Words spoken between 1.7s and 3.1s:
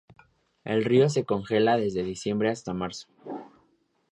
desde diciembre hasta marzo.